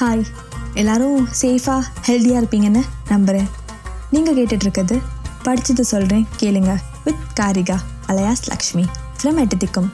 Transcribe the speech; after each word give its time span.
Hi 0.00 0.22
எல்லாரும் 0.74 1.16
சேஃபாக 1.40 1.88
ஹெல்த்தியாக 2.06 2.40
இருப்பீங்கன்னு 2.40 2.82
நம்புகிறேன் 3.08 3.48
நீங்கள் 4.10 4.36
கேட்டுட்ருக்கிறது 4.36 4.96
படிச்சது 5.44 5.84
சொல்கிறேன் 5.84 6.24
கேளுங்க 6.38 6.72
with 7.04 7.24
Karika 7.40 7.76
alias 8.06 8.44
Lakshmi 8.48 8.84
from 9.18 9.40
எட்டத்திக்கும் 9.40 9.88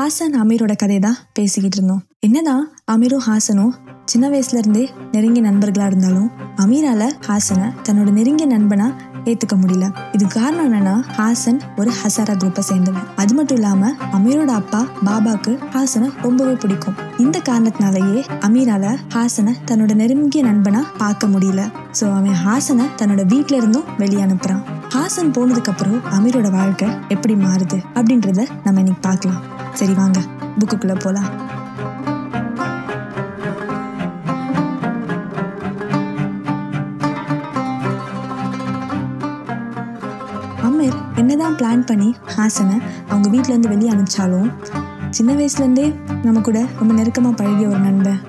Haasan 0.00 0.34
அமீரோட 0.42 0.72
கதையை 0.80 1.00
தான் 1.04 1.16
பேசிக்கிட்டு 1.36 1.76
இருந்தோம். 1.78 2.02
என்னதான் 2.26 2.62
அமீரும் 2.92 3.22
ஹாசனும் 3.26 3.72
சின்ன 4.10 4.28
வயசுல 4.32 4.60
இருந்தே 4.62 4.84
நெருங்கிய 5.14 5.42
நண்பர்களா 5.46 5.86
இருந்தாலும் 5.90 6.28
அமீரால 6.62 7.08
ஹாசனை 7.26 7.66
தன்னோட 7.86 8.10
நெருங்கிய 8.18 8.46
நண்பனா 8.52 8.86
ஏத்துக்க 9.30 9.56
முடியல. 9.62 9.86
இது 10.16 10.24
காரணம் 10.36 10.66
என்னன்னா 10.68 10.94
ஹாசன் 11.18 11.58
ஒரு 11.80 11.90
ஹசாரா 12.00 12.34
குரூப்பை 12.42 12.64
சேர்ந்தவன். 12.70 13.06
அது 13.22 13.34
மட்டும் 13.38 13.58
இல்லாம 13.60 13.92
அமீரோட 14.18 14.54
அப்பா 14.60 14.80
பாபாக்கு 15.08 15.54
ஹாசனை 15.74 16.08
ரொம்பவே 16.26 16.54
பிடிக்கும். 16.64 16.96
இந்த 17.24 17.36
காரணத்தினாலேயே 17.50 18.22
அமீரால 18.48 18.96
ஹாசனை 19.16 19.54
தன்னோட 19.70 19.94
நெருங்கிய 20.02 20.44
நண்பனா 20.50 20.82
பார்க்க 21.02 21.32
முடியல. 21.36 21.64
சோ 22.00 22.06
அவன் 22.18 22.40
ஹாசனை 22.46 22.86
தன்னோட 23.02 23.24
வீட்ல 23.34 23.56
இருந்தும் 23.56 23.88
வெளியே 24.02 24.24
அனுப்புறான். 24.28 24.64
ஹாசன் 24.96 25.34
போனதுக்கு 25.38 25.72
அப்புறம் 25.74 26.00
அமீரோட 26.18 26.50
வாழ்க்கை 26.58 26.90
எப்படி 27.16 27.36
மாறுது 27.46 27.80
அப்படின்றத 27.98 28.40
நம்ம 28.64 28.78
இன்னைக்கு 28.84 29.04
பார்க்கலாம். 29.08 29.40
சரி 29.74 29.92
வாங்க. 29.92 30.20
புக்குக்குள்ள 30.58 31.00
போலாம். 31.00 31.28
அமீர் 40.66 40.96
என்னதான் 41.14 41.54
பிளான் 41.54 41.86
பண்ணி 41.86 42.16
ஹாசனை 42.36 42.82
அவங்க 43.08 43.28
வீட்டிலேருந்து 43.28 43.48
இருந்து 43.48 43.68
வெளியே 43.68 43.90
அனுப்பிச்சாலும் 43.90 44.50
சின்ன 45.10 45.32
வயசுலேருந்தே 45.32 45.94
நம்ம 46.22 46.40
கூட 46.40 46.66
ரொம்ப 46.78 46.94
நெருக்கமாக 46.94 47.34
பழகிய 47.34 47.68
ஒரு 47.68 47.78
நண்பன். 47.78 48.20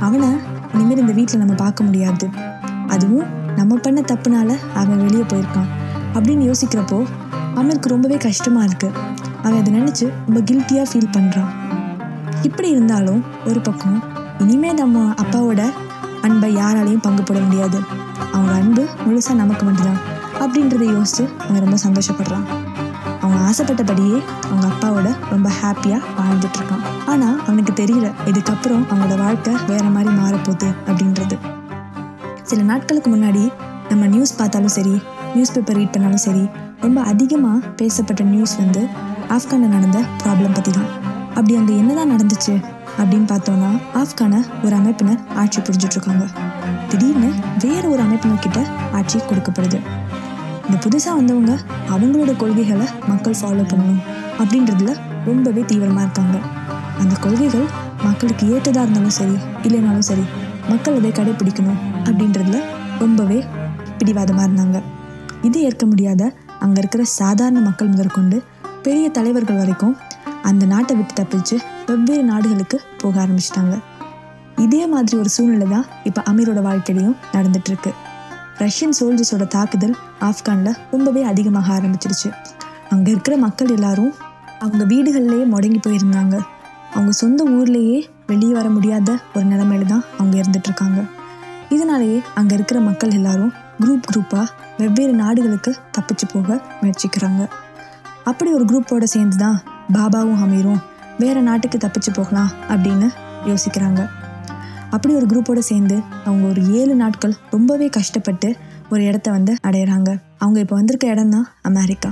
அவனை 0.00 0.28
இனிமேல் 0.74 0.96
இந்த 0.96 1.12
வீட்டில் 1.12 1.38
நம்ம 1.38 1.54
பார்க்க 1.54 1.84
முடியாது. 1.84 2.28
அதுவும் 2.88 3.26
நம்ம 3.56 3.76
பண்ண 3.76 4.00
தப்புனால 4.00 4.58
அவன் 4.74 5.04
வெளியே 5.04 5.22
போயிருக்கான். 5.22 5.70
அப்படின்னு 6.14 6.52
யோசிக்கிறப்போ 6.52 7.06
அமீருக்கு 7.54 7.88
ரொம்பவே 7.88 8.16
கஷ்டமாக 8.16 8.64
இருக்கு. 8.64 8.90
அவன் 9.42 9.58
அதை 9.60 9.70
நினச்சி 9.78 10.06
ரொம்ப 10.26 10.40
கில்ட்டியாக 10.40 10.86
ஃபீல் 10.90 11.12
பண்ணுறான் 11.16 11.50
இப்படி 12.42 12.68
இருந்தாலும் 12.68 13.24
ஒரு 13.46 13.60
பக்கம் 13.60 14.02
இனிமேல் 14.38 14.74
நம்ம 14.74 15.14
அப்பாவோட 15.22 15.62
அன்பை 16.22 16.48
யாராலையும் 16.56 17.04
பங்கு 17.06 17.22
போட 17.22 17.38
முடியாது. 17.40 17.78
அவங்க 18.32 18.52
அன்பு 18.52 18.82
முழுசாக 19.04 19.34
நமக்கு 19.34 19.64
மட்டும்தான் 19.64 20.00
அப்படின்றத 20.42 20.84
யோசித்து 20.92 21.24
அவன் 21.46 21.62
ரொம்ப 21.64 21.76
சந்தோஷப்படுறான். 21.86 22.44
அவங்க 23.20 23.38
ஆசைப்பட்டபடியே 23.48 24.18
அவங்க 24.50 24.66
அப்பாவோட 24.72 25.08
ரொம்ப 25.30 25.48
ஹாப்பியாக 25.60 26.02
வாழ்ந்துட்டு 26.18 26.58
இருக்கான். 26.60 26.84
ஆனால் 27.06 27.36
அவனுக்கு 27.46 27.72
தெரியல 27.82 28.08
இதுக்கப்புறம் 28.26 28.84
அவங்களோட 28.90 29.16
வாழ்க்கை 29.18 29.54
வேறு 29.66 29.90
மாதிரி 29.96 30.10
மாறப்போகுது 30.14 30.70
அப்படின்றது. 30.88 31.38
சில 32.42 32.62
நாட்களுக்கு 32.62 33.10
முன்னாடி 33.16 33.44
நம்ம 33.88 34.06
நியூஸ் 34.06 34.38
பார்த்தாலும் 34.38 34.74
சரி 34.78 34.94
நியூஸ் 35.34 35.52
பேப்பர் 35.52 35.76
ரீட் 35.76 35.92
பண்ணாலும் 35.92 36.24
சரி 36.26 36.44
ரொம்ப 36.80 37.00
அதிகமாக 37.02 37.66
பேசப்பட்ட 37.76 38.22
நியூஸ் 38.24 38.56
வந்து 38.56 38.82
ஆப்கானில் 39.34 39.74
நடந்த 39.76 39.98
ப்ராப்ளம் 40.22 40.54
பற்றி 40.56 40.70
தான் 40.76 40.88
அப்படி 41.36 41.54
அங்கே 41.58 41.74
என்னதான் 41.80 42.12
நடந்துச்சு 42.14 42.54
அப்படின்னு 43.00 43.28
பார்த்தோம்னா 43.32 43.68
ஆப்கானை 44.00 44.40
ஒரு 44.64 44.74
அமைப்பினர் 44.78 45.20
ஆட்சி 45.42 45.58
புரிஞ்சுட்டு 45.66 45.96
இருக்காங்க 45.96 46.24
திடீர்னு 46.90 47.30
வேற 47.64 47.82
ஒரு 47.92 48.00
அமைப்பினர் 48.06 48.44
கிட்ட 48.46 48.60
ஆட்சி 48.98 49.18
கொடுக்கப்படுது. 49.28 49.78
இந்த 50.66 50.76
புதுசாக 50.84 51.14
வந்தவங்க 51.20 51.52
அவங்களோட 51.94 52.32
கொள்கைகளை 52.42 52.86
மக்கள் 53.10 53.38
ஃபாலோ 53.40 53.64
பண்ணணும் 53.70 54.02
அப்படின்றதுல 54.40 54.90
ரொம்பவே 55.28 55.62
தீவிரமாக 55.70 56.04
இருக்காங்க. 56.06 56.36
அந்த 57.02 57.14
கொள்கைகள் 57.24 57.66
மக்களுக்கு 58.06 58.44
ஏற்றதாக 58.54 58.84
இருந்தாலும் 58.84 59.16
சரி 59.18 59.36
இல்லைனாலும் 59.66 60.06
சரி 60.10 60.24
மக்கள் 60.70 60.98
அதை 61.00 61.10
கடைபிடிக்கணும் 61.18 61.80
அப்படின்றதுல 62.08 62.58
ரொம்பவே 63.02 63.38
பிடிவாதமாக 63.98 64.46
இருந்தாங்க. 64.48 64.78
இது 65.48 65.58
ஏற்க 65.68 65.84
முடியாத 65.90 66.22
அங்கே 66.64 66.80
இருக்கிற 66.82 67.02
சாதாரண 67.18 67.60
மக்கள் 67.68 67.92
முதற்கொண்டு 67.94 68.38
பெரிய 68.84 69.06
தலைவர்கள் 69.16 69.58
வரைக்கும் 69.60 69.96
அந்த 70.48 70.64
நாட்டை 70.66 70.92
விட்டு 70.96 71.14
தப்பிச்சு 71.20 71.56
வெவ்வேறு 71.88 72.22
நாடுகளுக்கு 72.22 72.76
போக 73.00 73.14
ஆரம்பிச்சிட்டாங்க. 73.24 73.74
இதே 74.64 74.86
மாதிரி 74.92 75.14
ஒரு 75.16 75.30
சூழ்நிலை 75.34 75.66
தான் 75.68 75.86
இப்போ 76.04 76.20
அமீரோட 76.30 76.60
வாழ்க்கையிலையும் 76.68 77.16
நடந்துட்டுருக்கு. 77.34 77.90
ரஷ்யன் 78.62 78.96
சோல்ஜர்ஸோட 78.98 79.44
தாக்குதல் 79.56 79.94
ஆப்கானில் 80.28 80.78
ரொம்பவே 80.90 81.22
அதிகமாக 81.22 81.68
ஆரம்பிச்சிருச்சு. 81.76 82.30
அங்கே 82.88 83.10
இருக்கிற 83.14 83.36
மக்கள் 83.46 83.70
எல்லாரும் 83.76 84.12
அவங்க 84.64 84.84
வீடுகள்லேயே 84.94 85.44
முடங்கி 85.54 85.80
போயிருந்தாங்க. 85.86 86.36
அவங்க 86.94 87.12
சொந்த 87.22 87.40
ஊர்லேயே 87.56 87.98
வெளியே 88.26 88.52
வர 88.52 88.68
முடியாத 88.76 89.10
ஒரு 89.34 89.46
நிலைமையில 89.52 89.86
தான் 89.86 90.04
அவங்க 90.18 90.34
இருந்துட்டுருக்காங்க. 90.42 91.00
இதனாலேயே 91.74 92.20
அங்கே 92.34 92.54
இருக்கிற 92.54 92.78
மக்கள் 92.80 93.16
எல்லாரும் 93.18 93.52
குரூப் 93.82 94.06
குரூப்பாக 94.10 94.46
வெவ்வேறு 94.78 95.12
நாடுகளுக்கு 95.12 95.72
தப்பிச்சு 95.96 96.26
போக 96.32 96.60
முயற்சிக்கிறாங்க. 96.80 97.42
அப்படி 98.28 98.50
ஒரு 98.56 98.64
குரூப்போட 98.70 99.04
சேர்ந்து 99.12 99.36
தான் 99.36 99.58
பாபாவும் 99.94 100.40
அமீரும் 100.44 100.80
வேற 101.22 101.36
நாட்டுக்கு 101.48 101.78
தப்பிச்சு 101.84 102.10
போகலாம் 102.18 102.50
அப்படின்னு 102.72 103.08
யோசிக்கிறாங்க. 103.48 104.00
அப்படி 104.94 105.12
ஒரு 105.18 105.26
குரூப்போட 105.30 105.60
சேர்ந்து 105.70 105.96
அவங்க 106.26 106.44
ஒரு 106.52 106.62
ஏழு 106.80 106.94
நாட்கள் 107.02 107.34
ரொம்பவே 107.54 107.88
கஷ்டப்பட்டு 107.96 108.48
ஒரு 108.92 109.02
இடத்த 109.08 109.28
வந்து 109.36 109.52
அடையிறாங்க. 109.68 110.10
அவங்க 110.42 110.58
இப்போ 110.64 110.76
வந்திருக்க 110.80 111.14
இடம் 111.14 111.34
தான் 111.36 111.46
America. 111.70 112.10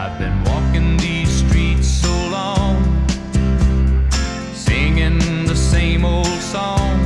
I've 0.00 0.16
been 0.22 0.38
walking 0.48 0.88
these 1.04 1.32
streets 1.42 1.88
so 2.04 2.14
long, 2.36 2.76
singing 4.66 5.18
the 5.52 5.58
same 5.72 6.04
old 6.14 6.40
song. 6.54 6.96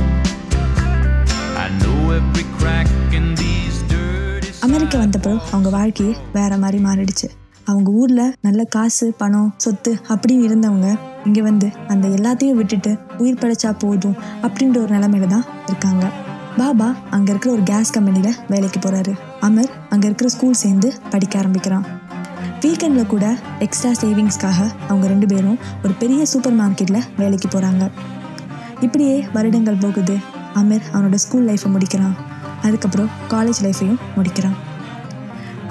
I 1.65 1.69
know 1.81 1.99
every 2.19 2.47
crack 2.57 2.89
in 3.19 3.27
these 3.43 3.77
dirty 3.93 4.51
America 4.69 4.99
வந்தப்போ 5.05 5.35
அவங்க 5.53 5.69
வாழ்க்கையே 5.77 6.15
வேற 6.39 6.57
மாதிரி 6.63 6.81
மாறிடுச்சு. 6.89 7.29
அவங்க 7.63 7.91
ஊர்ல 7.91 8.33
நல்ல 8.41 8.63
காசு 8.63 9.13
பணம் 9.17 9.53
சொத்து 9.57 10.01
அப்படின்னு 10.09 10.47
இருந்தவங்க 10.49 10.97
இங்க 11.25 11.41
வந்து 11.41 11.71
அந்த 11.87 12.07
எல்லாத்தையும் 12.07 12.59
விட்டுட்டு 12.59 12.97
உயிர் 13.17 13.41
படைச்சா 13.41 13.75
போதும் 13.77 14.15
அப்படின்ற 14.41 14.77
ஒரு 14.77 14.95
நிலைமையில 14.95 15.27
தான் 15.27 15.45
இருக்காங்க. 15.65 16.05
பாபா 16.57 16.95
அங்க 17.09 17.29
இருக்கிற 17.31 17.53
ஒரு 17.53 17.63
கேஸ் 17.63 17.91
கம்பெனியில் 17.91 18.35
வேலைக்கு 18.47 18.79
போறாரு. 18.79 19.13
அமர் 19.39 19.69
அங்க 19.89 20.05
இருக்கிற 20.05 20.29
ஸ்கூல் 20.29 20.53
சேர்ந்து 20.53 20.93
படிக்க 21.09 21.39
ஆரம்பிக்கிறான். 21.39 21.85
வீக்கெண்டில் 22.61 23.07
கூட 23.07 23.35
எக்ஸ்ட்ரா 23.59 23.91
சேவிங்ஸ்க்காக 24.01 24.59
அவங்க 24.87 25.07
ரெண்டு 25.07 25.25
பேரும் 25.25 25.57
ஒரு 25.83 25.93
பெரிய 25.99 26.25
சூப்பர் 26.25 26.57
மார்க்கெட்டில் 26.59 27.01
வேலைக்கு 27.17 27.47
போகிறாங்க 27.47 27.91
இப்படியே 28.79 29.25
வருடங்கள் 29.33 29.75
போகுது. 29.75 30.17
அமீர் 30.55 30.89
அவனோட 30.93 31.15
ஸ்கூல் 31.15 31.47
லைஃப்பை 31.47 31.71
முடிக்கிறான். 31.75 32.15
அதுக்கப்புறம் 32.61 33.09
காலேஜ் 33.29 33.61
லைஃப்பையும் 33.61 33.99
முடிக்கிறான். 34.15 34.57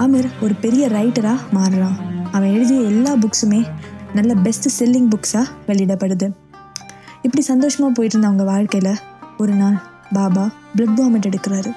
அமீர் 0.03 0.29
ஒரு 0.43 0.53
பெரிய 0.63 0.83
ரைட்டராக 0.87 1.47
மாறுறான். 1.57 1.97
அவன் 2.35 2.53
எழுதிய 2.55 2.81
எல்லா 2.91 3.11
புக்ஸுமே 3.23 3.59
நல்ல 4.17 4.31
பெஸ்ட் 4.45 4.67
செல்லிங் 4.77 5.09
புக்ஸாக 5.13 5.45
வெளியிடப்படுது. 5.67 6.27
இப்படி 7.25 7.41
சந்தோஷமாக 7.41 7.91
போயிட்டு 7.97 8.15
இருந்த 8.15 8.29
அவங்க 8.29 8.43
வாழ்க்கையில் 8.43 8.93
ஒரு 9.37 9.53
நாள் 9.53 9.77
பாபா 10.17 10.45
பிளட் 10.75 10.97
வாமிட் 10.99 11.27
எடுக்கிறாரு. 11.29 11.71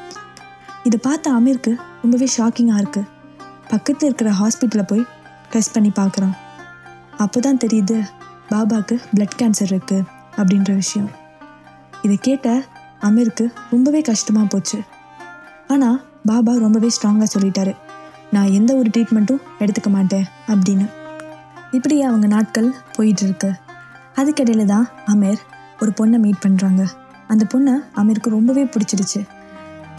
இதை 0.88 0.98
பார்த்த 1.02 1.32
அமீருக்கு 1.38 1.72
ரொம்பவே 2.02 2.28
ஷாக்கிங்காக 2.36 2.80
இருக்குது 2.82 3.10
பக்கத்தில் 3.72 4.08
இருக்கிற 4.08 4.30
ஹாஸ்பிட்டலில் 4.40 4.90
போய் 4.92 5.04
டெஸ்ட் 5.52 5.74
பண்ணி 5.74 5.92
பார்க்குறான். 6.00 6.34
அப்போ 7.24 7.40
தான் 7.40 7.62
தெரியுது 7.64 7.98
பாபாவுக்கு 8.50 8.96
பிளட் 9.14 9.38
கேன்சர் 9.40 9.70
இருக்குது 9.72 10.06
அப்படின்ற 10.36 10.74
விஷயம். 10.74 11.10
இதை 12.02 12.16
கேட்ட 12.16 12.48
அமீருக்கு 13.08 13.46
ரொம்பவே 13.70 14.00
கஷ்டமாக 14.00 14.46
போச்சு. 14.46 14.78
ஆனால் 15.68 15.98
பாபா 16.30 16.52
ரொம்பவே 16.66 16.88
ஸ்ட்ராங்காக 16.96 17.28
சொல்லிட்டாரு. 17.34 17.74
நான் 18.34 18.54
எந்த 18.58 18.70
ஒரு 18.80 18.88
ட்ரீட்மெண்ட்டும் 18.94 19.42
எடுத்துக்க 19.62 19.88
மாட்டேன் 19.96 20.26
அப்படின்னு. 20.52 20.86
இப்படி 21.76 21.96
அவங்க 22.08 22.26
நாட்கள் 22.34 22.68
போயிட்டு 22.96 23.24
இருக்கு 23.26 23.50
அதுக்கிடையில 24.20 24.64
தான் 24.72 24.86
அமீர் 25.12 25.40
ஒரு 25.82 25.92
பொண்ணை 25.98 26.18
மீட் 26.24 26.42
பண்ணுறாங்க 26.44 26.82
அந்த 27.32 27.44
பொண்ணை 27.52 27.74
அமீருக்கு 28.00 28.36
ரொம்பவே 28.36 28.64
பிடிச்சிருச்சு. 28.74 29.20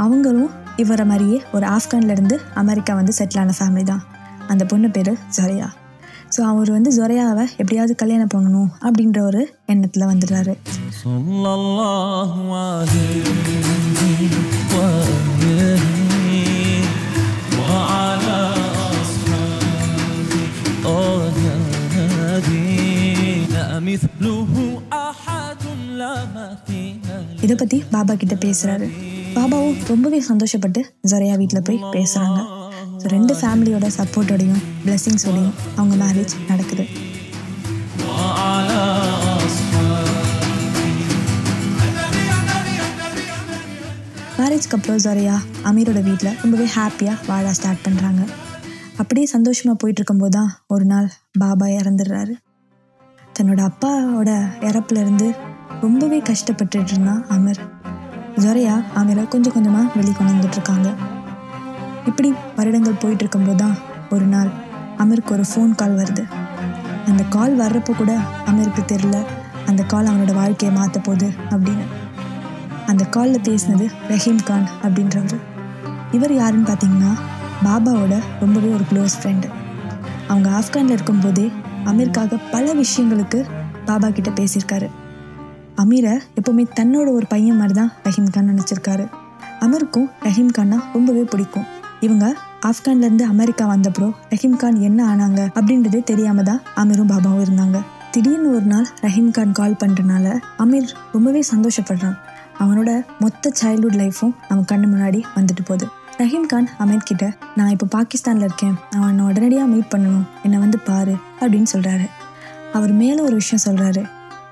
அவங்களும் 0.03 0.51
இவரை 0.83 1.05
மாதிரியே 1.11 1.37
ஒரு 1.55 1.65
ஆப்கான்லேருந்து 1.75 2.37
அமெரிக்கா 2.61 2.93
வந்து 2.99 3.13
செட்டில் 3.19 3.41
ஆன 3.43 3.55
ஃபேமிலி 3.59 3.85
தான். 3.91 4.03
அந்த 4.51 4.63
பொண்ணு 4.71 4.87
பேர் 4.95 5.11
ஜொரையா. 5.37 5.67
ஸோ 6.35 6.41
அவர் 6.51 6.69
வந்து 6.75 6.89
ஜொரையாவை 6.97 7.45
எப்படியாவது 7.61 7.93
கல்யாணம் 8.01 8.33
பண்ணணும் 8.33 8.71
அப்படின்ற 8.87 9.19
ஒரு 9.29 9.41
எண்ணத்தில் 9.73 10.09
வந்துடுறாரு. 10.11 10.55
يا 21.38 21.56
هادي 21.96 22.62
لا 23.46 23.66
مثله 23.80 24.52
أحد 25.02 25.62
لا 26.00 26.12
مثيل 26.36 26.96
له 27.08 27.18
இதை 27.44 27.54
பற்றி 27.54 27.78
பாபா 27.92 28.14
கிட்ட 28.14 28.34
பேசுகிறாரு 28.44 28.86
பாபாவும் 29.36 29.78
ரொம்பவே 29.90 30.18
சந்தோஷப்பட்டு 30.28 30.80
ஜொரையா 31.10 31.34
வீட்டில் 31.40 31.66
போய் 31.68 31.84
பேசுகிறாங்க 31.94 32.40
ஸோ 33.00 33.06
ரெண்டு 33.14 33.34
ஃபேமிலியோட 33.40 33.86
சப்போர்ட்டோடையும் 33.98 34.62
பிளெஸிங்ஸோடையும் 34.84 35.54
அவங்க 35.78 35.94
மேரேஜ் 36.02 36.34
நடக்குது 36.50 36.84
وعلى 38.10 38.80
أصحابي 39.38 40.88
மேரேஜ்க்கு 44.38 44.76
அப்புறம் 44.76 45.00
ஜொரையா 45.04 45.36
அமீரோட 45.68 46.00
வீட்டில் 46.06 46.36
ரொம்பவே 46.42 46.66
ஹாப்பியாக 46.74 47.24
வாழ 47.30 47.52
ஸ்டார்ட் 47.58 47.84
பண்ணுறாங்க 47.86 48.22
அப்படியே 49.01 49.25
சந்தோஷமாக 49.25 49.75
போயிட்டுருக்கும்போது 49.81 50.33
தான் 50.35 50.51
ஒரு 50.73 50.85
நாள் 50.85 51.07
பாபா 51.41 51.65
இறந்துடுறாரு. 51.79 52.33
தன்னோட 53.37 53.61
அப்பாவோட 53.69 54.29
இறப்புலேருந்து 54.67 55.27
ரொம்பவே 55.81 56.19
கஷ்டப்பட்டுட்டு 56.29 56.91
இருந்தான் 56.93 57.21
அமர். 57.35 57.59
ஜொரையா 58.43 58.75
அமீரை 58.99 59.23
கொஞ்சம் 59.33 59.53
கொஞ்சமாக 59.53 59.99
வெளிக்கொண்டு 59.99 60.33
வந்துட்டுருக்காங்க 60.35 60.89
இப்படி 62.09 62.29
வருடங்கள் 62.55 63.01
போயிட்டு 63.01 63.23
இருக்கும்போது 63.23 63.59
தான் 63.63 63.75
ஒரு 64.09 64.25
நாள் 64.33 64.49
அமருக்கு 65.03 65.35
ஒரு 65.37 65.45
ஃபோன் 65.51 65.75
கால் 65.81 65.97
வருது. 66.01 66.23
அந்த 67.09 67.23
கால் 67.35 67.55
வர்றப்போ 67.59 67.95
கூட 68.01 68.11
அமருக்கு 68.49 68.83
தெரில 68.93 69.17
அந்த 69.69 69.83
கால் 69.83 70.09
அவனோட 70.11 70.33
வாழ்க்கையை 70.33 70.71
மாற்ற 70.77 70.99
போகுது 70.99 71.29
அப்படின்னு. 71.53 71.85
அந்த 72.91 73.03
காலில் 73.15 73.45
பேசினது 73.47 73.85
ரஹீம் 74.09 74.43
கான் 74.43 74.67
அப்படின்றவர். 74.83 75.43
இவர் 76.11 76.33
யாருன்னு 76.41 76.67
பார்த்தீங்கன்னா 76.67 77.13
பாபாவோட 77.63 78.15
ரொம்பவே 78.39 78.69
ஒரு 78.69 78.85
க்ளோஸ் 78.91 79.15
ஃப்ரெண்டு 79.19 79.47
அவங்க 80.27 80.49
ஆப்கானில் 80.49 80.95
இருக்கும்போதே 80.95 81.51
அமீருக்காக 81.89 82.39
பல 82.51 82.73
விஷயங்களுக்கு 82.73 83.45
பாபா 83.85 84.09
கிட்ட 84.09 84.29
பேசியிருக்காரு. 84.29 84.87
அமீரை 85.83 86.13
எப்போவுமே 86.39 86.63
தன்னோட 86.79 87.07
ஒரு 87.13 87.25
பையன் 87.27 87.57
மாதிரி 87.57 87.73
தான் 87.73 87.91
ரஹீம் 88.03 88.29
கான் 88.29 88.49
நினச்சிருக்காரு. 88.51 89.05
அமீருக்கும் 89.59 90.07
ரஹீம் 90.23 90.51
கான்னா 90.57 90.77
ரொம்பவே 90.93 91.21
பிடிக்கும். 91.21 91.65
இவங்க 91.99 92.35
ஆப்கான்லேருந்து 92.69 93.25
அமெரிக்கா 93.33 93.65
வந்தப்போ 93.73 94.07
ரஹீம் 94.29 94.57
கான் 94.57 94.79
என்ன 94.79 94.99
ஆனாங்க 95.11 95.41
அப்படின்றதே 95.57 96.03
தெரியாமல் 96.03 96.43
தான் 96.43 96.61
அமீரும் 96.75 97.11
பாபாவும் 97.13 97.43
இருந்தாங்க. 97.45 97.79
திடீர்னு 98.11 98.55
ஒரு 98.55 98.65
நாள் 98.65 98.87
ரஹீம் 99.01 99.31
கான் 99.31 99.51
கால் 99.51 99.79
பண்ணுறனால 99.83 100.37
அமீர் 100.57 100.89
ரொம்பவே 101.11 101.43
சந்தோஷப்படுறான். 101.53 102.17
அவனோட 102.59 103.03
மொத்த 103.19 103.51
சைல்ட்ஹுட் 103.61 103.99
லைஃப்பும் 104.01 104.35
அவன் 104.49 104.67
கண்ணு 104.71 104.87
முன்னாடி 104.93 105.21
வந்துட்டு 105.35 105.63
போகுது. 105.65 105.87
ரஹீம் 106.19 106.45
கான் 106.51 106.67
அமீர் 106.83 107.07
கிட்ட 107.07 107.25
நான் 107.55 107.71
இப்போ 107.71 107.85
பாகிஸ்தானில் 107.95 108.43
இருக்கேன். 108.47 108.75
நான் 108.91 109.05
உன்னை 109.07 109.23
உடனடியாக 109.29 109.67
மீட் 109.71 109.89
பண்ணணும். 109.93 110.25
என்னை 110.43 110.57
வந்து 110.59 110.77
பாரு 110.79 111.13
அப்படின்னு 111.39 111.69
சொல்கிறாரு 111.73 112.05
அவர் 112.73 112.91
மேலே 112.91 113.17
ஒரு 113.21 113.35
விஷயம் 113.41 113.63
சொல்கிறாரு 113.65 114.01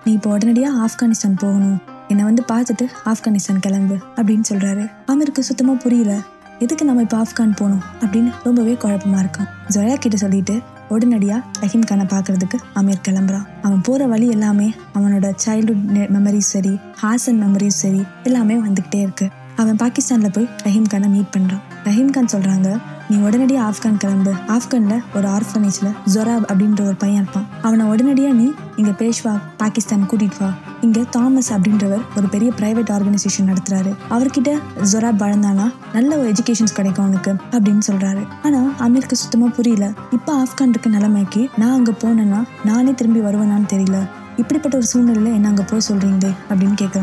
நீ 0.04 0.12
இப்போ 0.12 0.30
உடனடியாக 0.30 0.80
ஆப்கானிஸ்தான் 0.86 1.38
போகணும். 1.44 1.78
என்னை 2.08 2.24
வந்து 2.30 2.44
பார்த்துட்டு 2.52 2.86
ஆப்கானிஸ்தான் 3.12 3.62
கிளம்பு 3.66 3.98
அப்படின்னு 4.16 4.46
சொல்கிறாரு 4.52 4.84
அமீருக்கு 5.12 5.44
சுத்தமாக 5.50 5.78
புரியல. 5.84 6.14
எதுக்கு 6.60 6.86
நம்ம 6.86 7.02
இப்போ 7.02 7.18
ஆப்கான் 7.24 7.56
போகணும்? 7.60 7.84
அப்படின்னு 8.02 8.32
ரொம்பவே 8.48 8.74
குழப்பமா 8.84 9.20
இருக்கும் 9.24 9.48
ஜொயா 9.76 9.96
கிட்ட 10.06 10.18
சொல்லிட்டு 10.18 10.56
உடனடியாக 10.90 11.42
ரஹீம் 11.62 11.88
கானை 11.92 12.08
பார்க்கறதுக்கு 12.16 12.60
அமீர் 12.82 13.06
கிளம்புறான். 13.08 13.46
அவன் 13.62 13.82
போகிற 13.82 14.08
வழி 14.08 14.28
எல்லாமே 14.36 14.68
அவனோட 14.98 15.32
சைல்ட்ஹுட் 15.46 16.12
மெமரிஸ் 16.18 16.52
சரி 16.56 16.74
ஹாசன் 17.04 17.42
மெமரிஸ் 17.46 17.82
சரி 17.84 18.04
எல்லாமே 18.24 18.58
வந்துக்கிட்டே 18.66 19.02
இருக்குது 19.06 19.42
அவன் 19.56 19.76
பாகிஸ்தானில் 19.76 20.32
போய் 20.32 20.50
ரஹீம் 20.64 20.90
கானை 20.94 21.08
மீட் 21.16 21.32
பண்ணுறான் 21.36 21.64
ரஹீம் 21.84 22.12
கான் 22.16 22.34
சொல்கிறாங்க 22.34 22.70
நீ 23.10 23.16
உடனடியாக 23.18 23.64
ஆப்கான் 23.70 23.98
கிளம்பு. 23.98 24.32
ஆப்கானில் 24.48 25.02
ஒரு 25.16 25.28
ஆர்ஃபனேஜில் 25.28 25.90
ஜொராப் 26.14 26.46
அப்படின்ற 26.52 26.82
ஒரு 26.86 26.96
பையன் 26.96 27.22
இருப்பான். 27.22 27.46
அவனை 27.62 27.86
உடனடியாக 27.86 28.34
நீ 28.34 28.48
இங்கே 28.76 28.94
பேஷ்வா 29.02 29.34
பாகிஸ்தான் 29.58 30.08
கூட்டிட்டு 30.12 30.40
வா. 30.40 30.50
இங்கே 30.82 31.04
தாமஸ் 31.10 31.54
அப்படின்றவர் 31.54 32.04
ஒரு 32.16 32.28
பெரிய 32.28 32.52
பிரைவேட் 32.60 32.94
ஆர்கனைசேஷன் 32.96 33.50
நடத்துறாரு. 33.52 33.92
அவர்கிட்ட 34.10 34.54
ஜொராப் 34.94 35.22
வளர்ந்தானா 35.24 35.68
நல்ல 35.94 36.18
ஒரு 36.18 36.32
எஜுகேஷன்ஸ் 36.32 36.78
கிடைக்கும் 36.80 37.06
அவனுக்கு 37.06 37.34
அப்படின்னு 37.52 37.86
சொல்றாரு. 37.92 38.24
ஆனா 38.44 38.62
அமீருக்கு 38.80 39.22
சுத்தமா 39.24 39.50
புரியல. 39.60 39.92
இப்போ 40.12 40.44
ஆப்கான் 40.44 40.74
இருக்க 40.76 40.90
நிலைமைக்கு 40.90 41.50
நான் 41.58 41.78
அங்க 41.78 41.94
போனேன்னா 42.04 42.44
நானே 42.66 42.94
திரும்பி 42.94 43.20
வருவேனான்னு 43.20 43.72
தெரியல. 43.76 44.00
இப்படிப்பட்ட 44.38 44.78
ஒரு 44.78 44.88
சூழ்நிலையில 44.94 45.34
என்ன 45.34 45.48
அங்க 45.48 45.64
போய் 45.64 45.88
சொல்கிறீங்களே 45.90 46.32
அப்படின்னு 46.50 46.74
கேட்க 46.74 47.03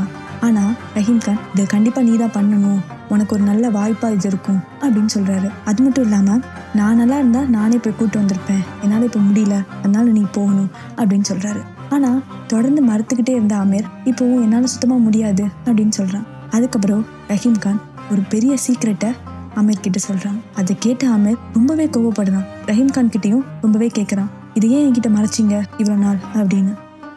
ரஹீம் 1.11 1.25
கான் 1.25 1.39
இதை 1.53 1.67
கண்டிப்பாக 1.67 2.09
நீ 2.09 2.17
தான் 2.17 2.29
பண்ணணும். 2.29 2.79
உனக்கு 3.09 3.35
ஒரு 3.35 3.45
நல்ல 3.45 3.69
வாய்ப்பா 3.69 4.13
இது 4.13 4.29
இருக்கும் 4.29 4.61
அப்படின்னு 4.81 5.09
சொல்றாரு. 5.15 5.51
அது 5.65 5.83
மட்டும் 5.83 6.05
இல்லாம 6.05 6.41
நான் 6.75 6.97
நல்லா 6.97 7.19
இருந்தா 7.19 7.43
நானே 7.43 7.77
போய் 7.77 7.95
கூப்பிட்டு 7.97 8.21
வந்திருப்பேன். 8.21 8.83
என்னால் 8.83 9.03
இப்போ 9.03 9.21
முடியல. 9.21 9.65
அதனால 9.79 10.11
நீ 10.11 10.25
போகணும் 10.33 10.71
அப்படின்னு 10.97 11.25
சொல்றாரு. 11.33 11.63
ஆனா 11.91 12.19
தொடர்ந்து 12.47 12.87
மறுத்துக்கிட்டே 12.87 13.31
இருந்த 13.31 13.57
அமீர் 13.57 13.85
இப்போவும் 14.05 14.43
என்னால 14.43 14.67
சுத்தமா 14.67 14.95
முடியாது 14.95 15.45
அப்படின்னு 15.65 15.91
சொல்றான். 15.99 16.27
அதுக்கப்புறம் 16.51 17.07
ரஹீம் 17.29 17.59
கான் 17.59 17.81
ஒரு 18.11 18.21
பெரிய 18.29 18.57
சீக்ரெட்டை 18.69 19.13
அமீர் 19.55 19.81
கிட்ட 19.81 19.99
சொல்றான். 20.13 20.41
அதை 20.55 20.77
கேட்ட 20.79 21.09
அமீர் 21.09 21.37
ரொம்பவே 21.53 21.87
கோவப்படுறான். 21.87 22.47
ரஹீம் 22.67 22.93
கான் 22.93 23.09
கிட்டயும் 23.09 23.45
ரொம்பவே 23.61 23.91
கேட்கறான் 23.99 24.31
இது 24.55 24.71
ஏன் 24.71 24.93
என்கிட்ட 24.93 25.09
மறைச்சிங்க 25.09 25.63
இவ்வளோ 25.79 25.97
நாள்? 25.97 26.17
அப்படின்னு. 26.35 26.75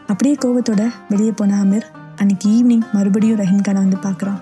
அப்படியே 0.08 0.36
கோவத்தோட 0.46 0.92
வெளியே 1.10 1.32
போன 1.32 1.64
அமீர் 1.64 1.86
அன்னைக்கு 2.24 2.50
ஈவினிங் 2.50 2.86
மறுபடியும் 2.94 3.40
ரஹீம் 3.40 3.64
கானை 3.68 3.82
வந்து 3.86 3.98
பார்க்குறான். 4.04 4.40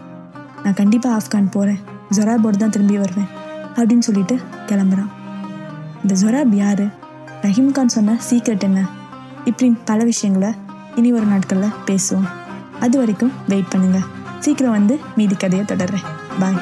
நான் 0.64 0.74
கண்டிப்பாக 0.74 1.14
ஆஃப்கான் 1.18 1.52
போகிறேன் 1.52 1.80
ஜொராபோடு 2.12 2.58
தான் 2.62 2.70
திரும்பி 2.70 2.98
வருவேன் 2.98 3.30
அப்படின்னு 3.76 4.00
சொல்லிட்டு 4.00 4.36
கிளம்புறான். 4.68 5.10
இந்த 6.02 6.14
ஜொராப் 6.22 6.54
யார்? 6.54 6.84
ரஹீம் 7.42 7.72
கான் 7.72 7.88
சொன்ன 7.88 8.18
சீக்ரெட் 8.30 8.60
என்ன? 8.60 8.86
இப்படி 9.46 9.78
பல 9.86 10.04
விஷயங்களை 10.04 10.56
இனி 10.96 11.14
ஒரு 11.14 11.26
நாட்களில் 11.26 11.76
பேசுவோம். 11.86 12.28
அது 12.80 12.98
வரைக்கும் 12.98 13.32
வெயிட் 13.48 13.74
பண்ணுங்கள் 13.76 14.06
சீக்கிரம் 14.40 14.72
வந்து 14.72 15.00
மீதி 15.16 15.36
கதையை 15.36 15.68
தொடர்றேன். 15.72 16.06
பாய் 16.40 16.62